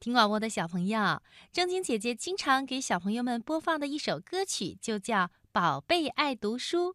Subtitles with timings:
[0.00, 1.20] 听广播的小朋友，
[1.52, 6.92] 正经姐姐经常给小朋友们播放的一首歌曲就叫《宝贝爱读书》。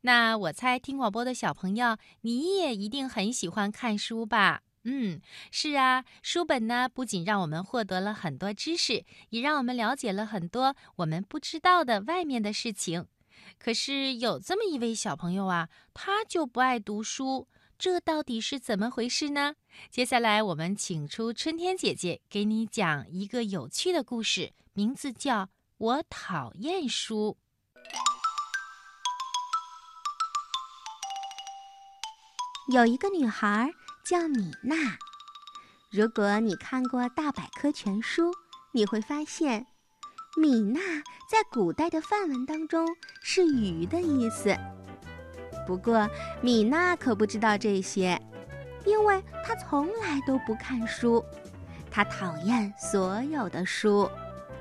[0.00, 4.62] 那我猜听广播的小朋友，你也一定很喜欢看书吧？
[4.82, 5.20] 嗯，
[5.52, 13.06] 是啊，书本呢不仅让我们获得了很多知识，也让我们了解了很多我们不知道的外面的事情。
[13.60, 17.46] 可是有这么一位小朋友啊，他就不爱读书。
[17.78, 19.54] 这到底是怎么回事呢？
[19.88, 25.44] 接下来我们请出春天姐姐给你讲一个有趣的故事，名字叫
[25.76, 27.36] 《我讨厌书》。
[32.74, 33.70] 有一个女孩
[34.04, 34.98] 叫米娜。
[35.92, 38.32] 如果你看过《大百科全书》，
[38.72, 39.64] 你会发现，
[40.36, 40.80] 米娜
[41.30, 42.84] 在古代的范文当中
[43.22, 44.54] 是“鱼”的意思。
[45.68, 46.08] 不过，
[46.40, 48.18] 米娜可不知道这些，
[48.86, 51.22] 因为她从来都不看书。
[51.90, 54.10] 她讨厌所有的书，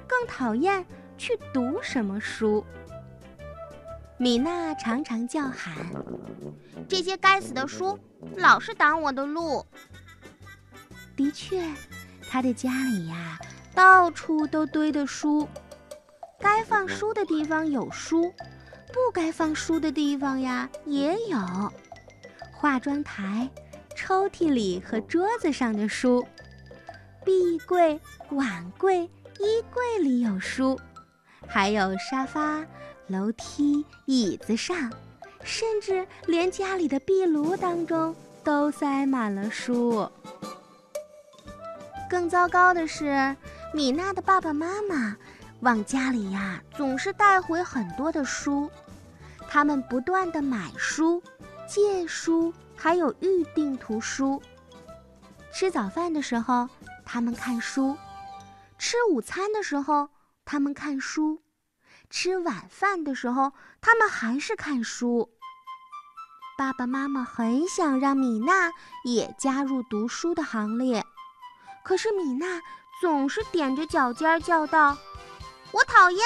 [0.05, 0.85] 更讨厌
[1.17, 2.65] 去读什么书。
[4.17, 5.73] 米娜常常叫喊
[6.89, 7.97] ：“这些该死的书，
[8.35, 9.65] 老是挡我的路。”
[11.15, 11.63] 的确，
[12.29, 13.39] 她的家里呀，
[13.73, 15.47] 到处都堆的书，
[16.37, 18.33] 该放书的地方有书。
[18.93, 21.37] 不该放书的地方呀，也有。
[22.51, 23.49] 化妆台、
[23.95, 26.25] 抽屉里和桌子上的书，
[27.23, 27.99] 壁柜、
[28.31, 29.03] 碗柜、
[29.39, 30.79] 衣柜里有书，
[31.45, 32.65] 还有沙发、
[33.07, 34.91] 楼梯、椅子上，
[35.43, 40.09] 甚至连家里的壁炉当中都塞满了书。
[42.09, 43.35] 更糟糕的是，
[43.73, 45.15] 米娜的爸爸妈妈。
[45.61, 48.69] 往家里呀，总是带回很多的书，
[49.49, 51.21] 他们不断的买书、
[51.67, 54.41] 借书，还有预定图书。
[55.51, 56.69] 吃早饭的时候，
[57.03, 57.97] 他们看书；
[58.77, 60.09] 吃午餐的时候，
[60.45, 61.41] 他们看书；
[62.11, 65.27] 吃晚饭的时候，他们还是看书。
[66.55, 68.71] 爸爸妈妈很想让米娜
[69.03, 71.03] 也加入读书的行列，
[71.83, 72.61] 可是米娜
[73.01, 74.95] 总是踮着脚尖叫道。
[75.71, 76.25] 我讨厌，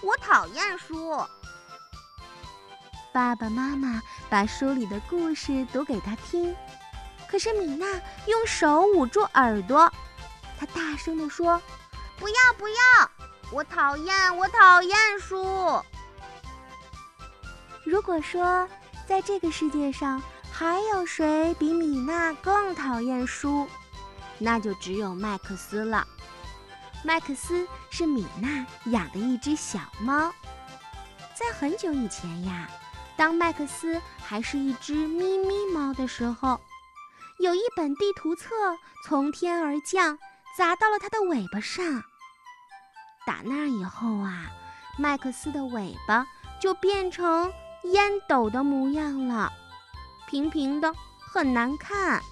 [0.00, 1.16] 我讨厌书。
[3.12, 6.54] 爸爸妈妈把书里的故事读给他听，
[7.28, 7.86] 可是米娜
[8.26, 9.92] 用手捂住耳朵，
[10.58, 11.60] 她大声地说
[12.18, 12.74] ：“不要不要，
[13.50, 15.82] 我讨厌，我讨厌书。”
[17.84, 18.68] 如果说
[19.08, 23.66] 在这个世界上还有谁比米娜更讨厌书，
[24.38, 26.06] 那就只有麦克斯了。
[27.02, 30.30] 麦克斯是米娜养的一只小猫，
[31.34, 32.68] 在很久以前呀，
[33.16, 36.60] 当麦克斯还是一只咪咪猫的时候，
[37.38, 38.50] 有一本地图册
[39.06, 40.18] 从天而降，
[40.56, 42.02] 砸到了它的尾巴上。
[43.26, 44.50] 打那以后啊，
[44.98, 46.26] 麦克斯的尾巴
[46.60, 47.50] 就变成
[47.84, 49.50] 烟斗的模样了，
[50.28, 52.22] 平平的，很难看，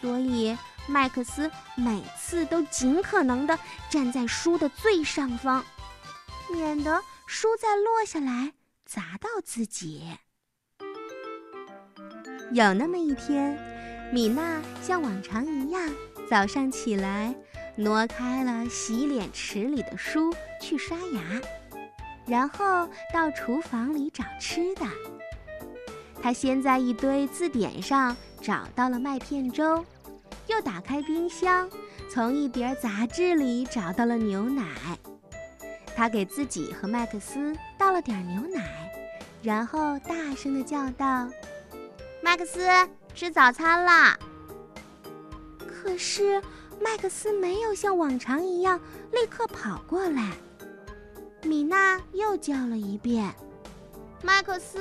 [0.00, 0.56] 所以。
[0.86, 3.56] 麦克斯每字都尽可能地
[3.88, 5.64] 站在书的最上方，
[6.50, 8.52] 免得书再落下来
[8.84, 10.02] 砸到自己。
[12.50, 13.56] 有那么一天，
[14.12, 15.80] 米娜像往常一样
[16.28, 17.32] 早上起来，
[17.76, 21.40] 挪开了洗脸池里的书去刷牙，
[22.26, 24.84] 然后到厨房里找吃的。
[26.20, 29.84] 她先在一堆字典上找到了麦片粥。
[30.46, 31.70] 又打开冰箱，
[32.14, 34.64] 从一叠杂志里找到了牛奶。
[35.96, 38.88] 他给自己和麦克斯倒了点牛奶，
[39.42, 41.28] 然后大声地叫道
[42.22, 42.68] ：“麦克斯，
[43.16, 44.16] 吃早餐啦！”
[45.58, 46.40] 可是
[46.80, 48.80] 麦克斯没有像往常一样
[49.10, 50.30] 立刻跑过来。
[51.42, 53.34] 米娜又叫了一遍
[54.22, 54.78] ：“麦克斯，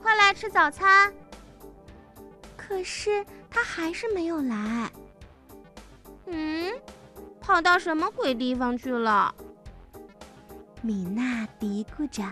[0.00, 1.12] 快来吃早餐！”
[2.56, 3.22] 可是。
[3.50, 4.92] 他还是没有来。
[6.30, 6.72] 嗯，
[7.40, 9.34] 跑到什么鬼地方去了？
[10.82, 12.22] 米娜嘀咕着。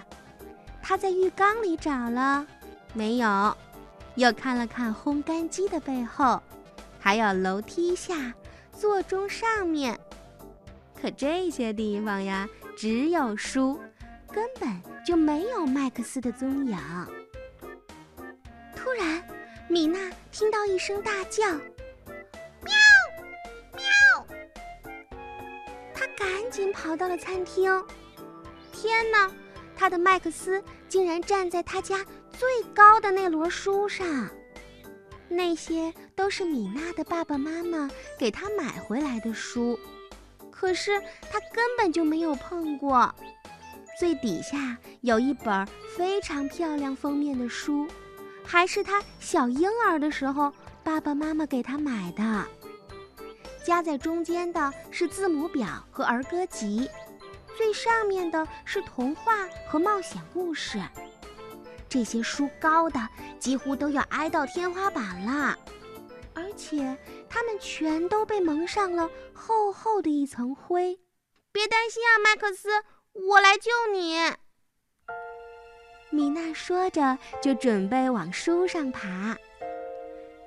[0.83, 2.47] 她在浴缸里找了，
[2.93, 3.57] 没有；
[4.15, 6.41] 又看了看烘干机的背后，
[7.01, 8.33] 还有楼梯下、
[8.73, 9.99] 座钟上面。
[11.01, 13.81] 可这些地方呀，只有书，
[14.31, 14.69] 根本
[15.05, 16.79] 就没有麦克斯的踪影。
[18.75, 19.23] 突然。
[19.69, 19.99] 米娜
[20.31, 21.43] 听到一声大叫
[26.57, 27.71] ：“紧跑到了餐厅。
[28.73, 29.31] 天哪，
[29.77, 34.27] 他的麦克斯竟然站在他家最高的那摞书上！
[35.29, 39.79] 那些都是米娜的爸爸妈妈给他买回来的书，
[40.51, 40.99] 可是
[41.31, 43.15] 他根本就没有碰过。
[44.01, 47.87] 最底下有一本非常漂亮封面的书，
[48.43, 50.51] 还是他小婴儿的时候
[50.83, 52.47] 爸爸妈妈给他买的。
[53.67, 56.89] 夹在中间的是字母表和儿歌集，
[57.57, 60.81] 最上面的是童话和冒险故事。
[61.89, 63.01] 这些书高的
[63.41, 65.59] 几乎都要挨到天花板了，
[66.33, 66.97] 而且
[67.29, 71.01] 它们全都被蒙上了厚厚的一层灰。
[71.51, 72.69] 别担心啊，麦克斯，
[73.15, 74.17] 我来救你。
[76.11, 79.37] 米娜说着，就准备往书上爬。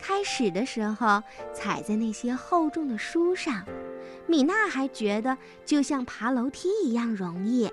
[0.01, 1.22] 开始的时候，
[1.54, 3.63] 踩在那些厚重的书上，
[4.25, 7.69] 米娜还觉得就像爬楼梯一样容易。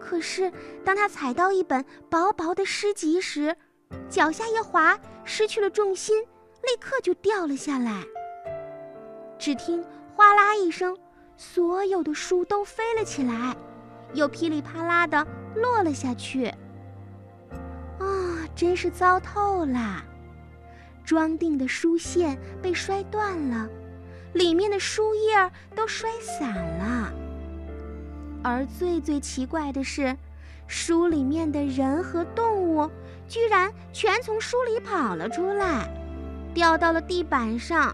[0.00, 0.50] 可是，
[0.84, 3.54] 当她踩到一本薄薄的诗集时，
[4.08, 8.02] 脚下一滑，失去了重心，立刻就掉了下来。
[9.38, 9.84] 只听
[10.16, 10.96] “哗啦”一声，
[11.36, 13.56] 所有的书都飞了起来，
[14.14, 16.46] 又噼里啪啦的落了下去。
[17.98, 20.04] 啊，真是糟透了！
[21.10, 23.68] 装订的书线被摔断了，
[24.32, 27.12] 里面的书页都摔散了。
[28.44, 30.16] 而最最奇怪的是，
[30.68, 32.88] 书里面的人和动物
[33.26, 35.92] 居然全从书里跑了出来，
[36.54, 37.92] 掉到了地板上。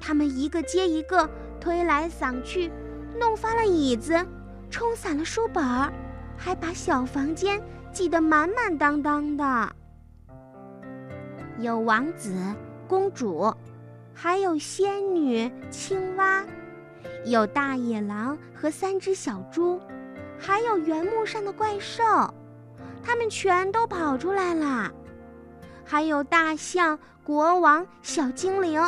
[0.00, 1.28] 他们一个接一个
[1.60, 2.72] 推来搡去，
[3.20, 4.26] 弄翻了椅子，
[4.70, 5.92] 冲散了书本儿，
[6.34, 7.60] 还把小房间
[7.92, 9.76] 挤得满满当当的。
[11.58, 12.34] 有王子、
[12.86, 13.52] 公主，
[14.12, 16.44] 还有仙女、青蛙。
[17.24, 19.80] 有大野狼和三只小猪，
[20.38, 22.04] 还有原木上的怪兽，
[23.02, 24.92] 他们全都跑出来了。
[25.84, 28.80] 还有大象、国王、小精灵，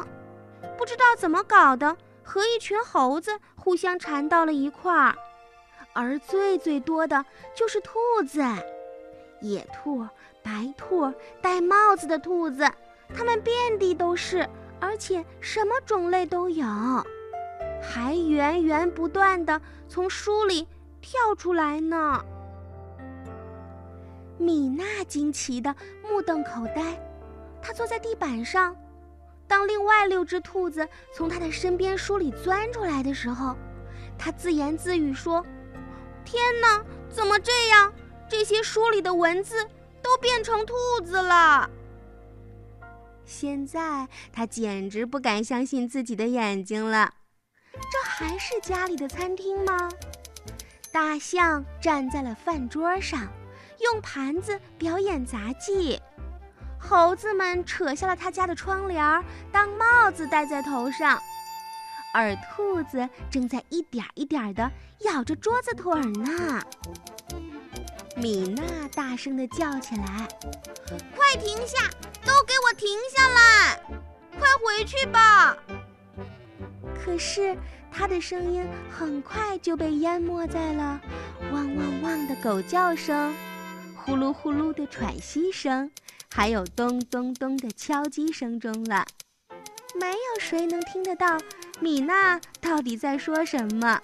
[0.77, 5.15] 不知道怎么搞的，和一群猴子互相缠到了一块儿。
[5.95, 7.25] 而最最多的
[7.57, 7.99] 就是兔
[8.29, 8.41] 子，
[9.41, 10.07] 野兔、
[10.43, 12.69] 白兔、戴帽子的兔子，
[13.15, 14.49] 它们遍地都是，
[14.81, 16.67] 而且什么种类都有。
[17.81, 20.67] 还源源不断的从书里
[21.01, 22.25] 跳出来呢。
[24.37, 25.75] 米娜惊奇的
[26.09, 27.01] 目瞪口呆，
[27.61, 28.75] 她坐在地板上。
[29.47, 33.57] 当另外六只兔子从她的身边书里钻出来的时候，
[34.19, 35.45] 她自言自语说
[36.25, 37.93] ：“天哪，怎么这样？
[38.29, 39.67] 这些书里的文字
[40.09, 40.75] 都变成兔
[41.05, 41.69] 子了。”
[43.27, 47.13] 现在他简直不敢相信自己的眼睛了。
[47.75, 49.91] 这还是家里的餐厅吗？
[50.91, 53.29] 大象站在了饭桌上，
[53.81, 56.01] 用盘子表演杂技。
[56.81, 59.23] 猴子们扯下了他家的窗帘
[59.53, 61.21] 当帽子戴在头上，
[62.15, 64.71] 而兔子正在一点一点地
[65.01, 66.63] 咬着桌子腿呢。
[68.21, 70.27] 米娜大声地叫起来
[71.15, 71.89] ：“快停下！
[72.27, 73.81] 都给我停下来！
[74.39, 75.57] 快回去吧！”
[77.01, 77.57] 可是，
[77.93, 81.01] 他的声音很快就被淹没在了
[81.53, 83.33] 汪汪汪的狗叫声、
[83.95, 85.91] 呼噜呼噜的喘息声，
[86.29, 89.07] 还有咚咚咚的敲击声中了。
[89.99, 91.39] 没有谁能听得到
[91.81, 94.01] 米娜到底在说什么。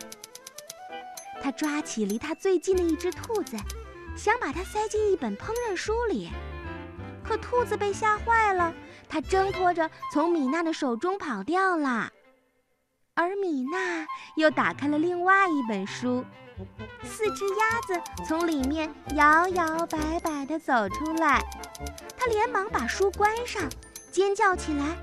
[1.42, 3.56] 他抓起离他最近的一只兔子，
[4.16, 6.30] 想把它塞进一本烹饪书里，
[7.22, 8.72] 可兔子被吓坏了，
[9.08, 12.10] 它挣脱着从米娜的手中跑掉了。
[13.14, 14.06] 而米娜
[14.36, 16.24] 又打开了另外一本书，
[17.04, 21.40] 四只鸭子从里面摇摇摆摆地走出来，
[22.16, 23.62] 她连忙把书关上，
[24.10, 24.96] 尖叫起来：“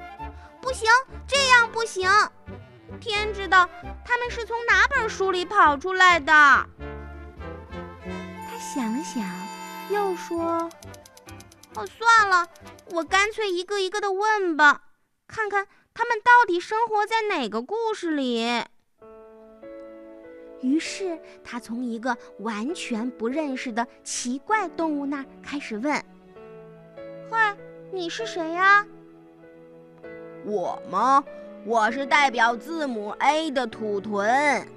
[0.62, 0.90] 不行，
[1.28, 2.10] 这样不行！
[3.00, 3.70] 天知道
[4.06, 6.34] 他们是从哪本书里跑出来的。”
[8.62, 9.28] 他想了想，
[9.90, 10.70] 又说
[11.74, 12.48] ：“哦，算了，
[12.92, 14.84] 我干脆一个一个的问吧，
[15.28, 18.64] 看看。”他们到底生活在哪个故事里？
[20.62, 26.06] 于是他从一个完全不认识的奇怪动物那儿开始问
[27.32, 27.58] ：“嗨，
[27.92, 28.86] 你是谁呀
[30.46, 31.24] ？”“我吗？
[31.66, 34.68] 我是代表字母 A 的土豚。”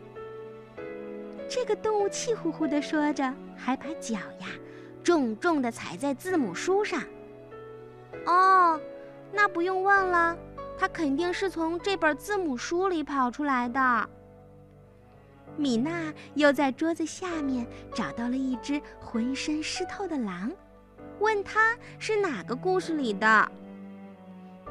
[1.48, 4.48] 这个动物气呼呼地说着，还把脚呀
[5.02, 7.02] 重重地踩在字母书上。
[8.26, 8.80] “哦，
[9.32, 10.36] 那不用问了。”
[10.76, 14.08] 他肯定是从这本字母书里跑出来的。
[15.56, 20.50] 米娜又在桌子下面找到了一只浑身湿透的狼，
[21.20, 23.52] 问他是哪个故事里的。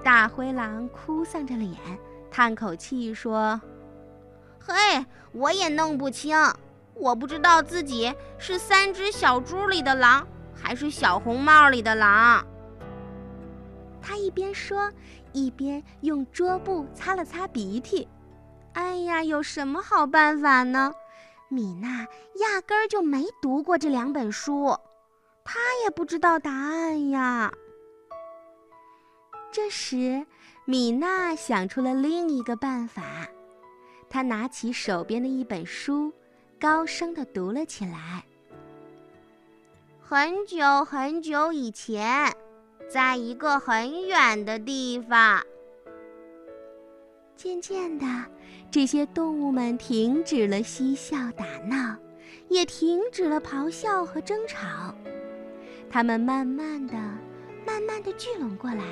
[0.03, 1.77] 大灰狼哭丧着脸，
[2.29, 3.59] 叹口气说
[4.59, 4.73] ：“嘿，
[5.31, 6.37] 我也弄不清，
[6.95, 12.45] 我不知道自己是三只小猪里的狼，还是小红帽里的狼。”
[14.01, 14.91] 他一边说，
[15.31, 18.07] 一边用桌布擦了擦鼻涕。
[18.73, 20.93] 哎呀，有什么好办法呢？
[21.47, 24.75] 米娜压根儿就没读过这两本书，
[25.43, 27.51] 她也不知道答案呀。
[29.51, 30.25] 这时，
[30.65, 33.03] 米娜想出了另一个办法，
[34.09, 36.11] 她拿起手边的一本书，
[36.63, 38.23] 高声地读了起来
[39.99, 42.33] ：“很久很久以前，
[42.89, 45.43] 在一个很远的地方。”
[47.35, 48.05] 渐渐的，
[48.71, 51.97] 这些动物们停止了嬉笑打闹，
[52.47, 54.95] 也停止了咆哮和争吵，
[55.89, 56.93] 它们慢慢的、
[57.67, 58.85] 慢慢的聚拢过来。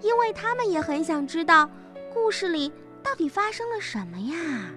[0.00, 1.68] 因为他们也很想知道，
[2.10, 2.72] 故事里
[3.02, 4.72] 到底发生了什么呀。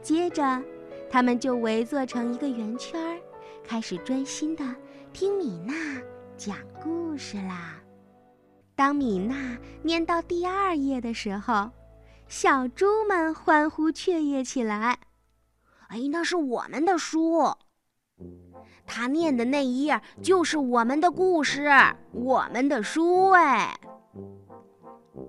[0.00, 0.62] 接着，
[1.08, 3.18] 他们就围坐成一个圆圈儿，
[3.64, 4.64] 开始专心的
[5.12, 5.74] 听米娜
[6.36, 7.74] 讲故事啦。
[8.74, 11.70] 当米娜念到第二页的时候，
[12.28, 14.98] 小猪们欢呼雀跃起来。
[15.88, 17.54] 哎，那是我们的书，
[18.84, 21.70] 他念的那一页就是我们的故事，
[22.12, 23.78] 我们的书哎。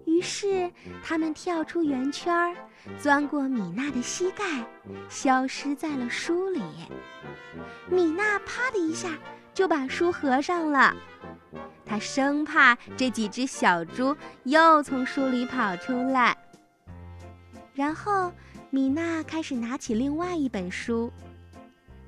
[0.06, 0.72] 于是，
[1.03, 2.56] 他们跳出圆圈，
[3.00, 4.65] 钻过米娜的膝盖，
[5.10, 6.62] 消失在了书里。
[7.89, 9.10] 米娜啪的一下
[9.53, 10.96] 就把书合上了，
[11.86, 16.36] 她生怕这几只小猪又从书里跑出来。
[17.74, 18.32] 然后，
[18.70, 21.12] 米娜开始拿起另外一本书。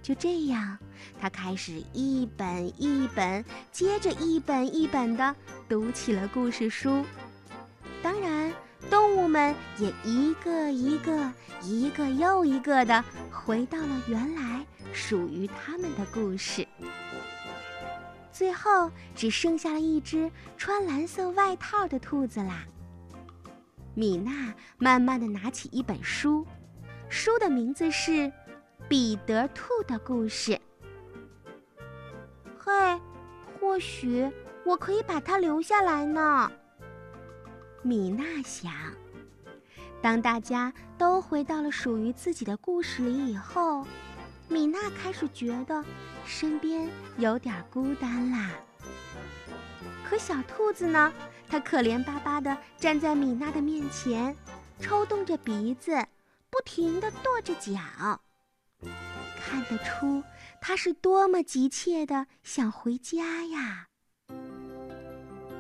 [0.02, 0.78] 就这样，
[1.20, 5.36] 她开始一本一本接着一本一本地
[5.68, 7.06] 读起了故事书。
[8.02, 8.52] 当然，
[8.90, 16.66] 动物们也一个一个、一个又一个的回到了原来属于他们的故事。
[18.32, 22.64] 最后，只剩下了一只穿蓝色外套的兔子啦。
[23.94, 26.48] 米娜慢慢的拿起一本书，
[27.10, 28.12] 书的名字是
[28.88, 30.54] 《彼得兔的故事》。
[32.58, 32.98] 嘿，
[33.60, 34.32] 或许
[34.64, 36.50] 我可以把它留下来呢。
[37.82, 38.74] 米娜想，
[40.02, 43.86] 当大家都回到了属于自己的故事里以后，
[44.48, 45.84] 米娜开始觉得
[46.26, 48.52] 身边有点孤单啦。
[50.04, 51.14] 可小兔子呢？
[51.48, 54.36] 它可怜巴巴地站在米娜的面前，
[54.80, 56.06] 抽动着鼻子，
[56.50, 58.22] 不停地跺着脚，
[59.40, 60.24] 看得出
[60.62, 63.88] 它是多么急切地想回家呀。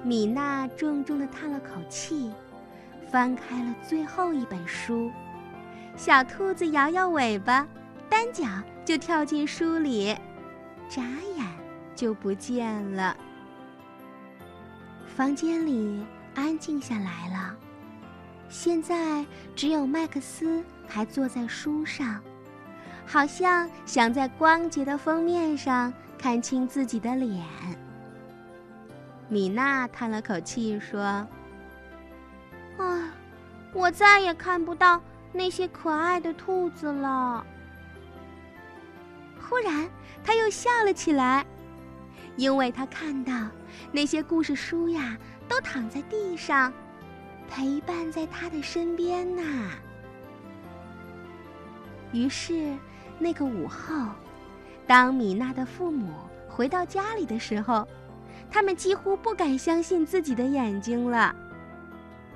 [0.03, 2.32] 米娜重重地叹了口气，
[3.12, 5.12] 翻开了最后一本书。
[5.98, 7.68] 小兔子摇摇尾巴，
[8.10, 8.46] 单脚
[8.86, 10.15] 就跳进书里，
[10.88, 11.03] 眨
[11.38, 11.46] 眼
[11.96, 13.15] 就不见了。
[15.15, 17.53] 房间里安静下来了，
[18.48, 22.22] 现在只有麦克斯还坐在书上，
[23.06, 27.44] 好像想在光洁的封面上看清自己的脸。
[29.29, 31.25] 米娜叹了口气说
[32.77, 33.09] ：“唉，
[33.74, 35.00] 我再也看不到
[35.31, 37.45] 那些可爱的兔子了。”
[39.39, 39.88] 忽然，
[40.24, 41.45] 他又笑了起来，
[42.38, 43.31] 因为他看到
[43.91, 45.15] 那些故事书呀，
[45.48, 46.74] 都躺在地上，
[47.48, 49.43] 陪伴在他的身边呢。
[52.12, 52.75] 于是，
[53.19, 53.93] 那个午后，
[54.88, 56.12] 当米娜的父母
[56.48, 57.88] 回到家里的时候，
[58.51, 61.36] 他们几乎不敢相信自己的眼睛了。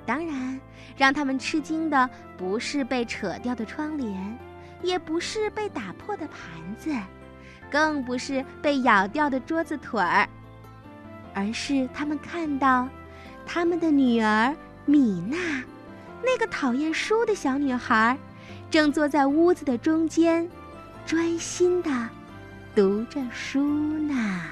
[0.06, 0.60] 当然，
[0.96, 4.38] 让他们吃惊的不是被扯掉的窗帘，
[4.82, 6.94] 也不是被打破的盘子，
[7.70, 10.28] 更不是被咬掉的桌子腿儿，
[11.32, 12.86] 而是他们看到
[13.46, 14.54] 他们的女儿
[14.84, 15.64] 米娜，
[16.22, 18.18] 那个讨厌书的小女孩，
[18.70, 20.46] 正坐在屋子的中间，
[21.06, 21.90] 专心的
[22.74, 23.62] 读着书
[24.00, 24.42] 呢。